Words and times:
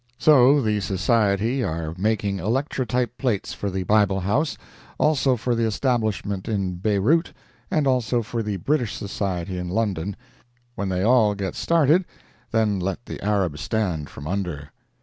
So, 0.17 0.63
the 0.63 0.79
Society 0.79 1.63
are 1.63 1.93
making 1.95 2.37
electrotype 2.39 3.11
plates 3.19 3.53
for 3.53 3.69
the 3.69 3.83
Bible 3.83 4.21
House, 4.21 4.57
also 4.97 5.35
for 5.37 5.53
the 5.53 5.65
establishment 5.67 6.47
in 6.47 6.77
Beirout, 6.77 7.31
and 7.69 7.85
also 7.85 8.23
for 8.23 8.41
the 8.41 8.57
British 8.57 8.95
Society 8.95 9.59
in 9.59 9.69
London. 9.69 10.15
When 10.73 10.89
they 10.89 11.03
all 11.03 11.35
get 11.35 11.53
started, 11.53 12.05
then 12.49 12.79
let 12.79 13.05
the 13.05 13.21
Arabs 13.23 13.61
stand 13.61 14.09
from 14.09 14.25
under. 14.25 14.71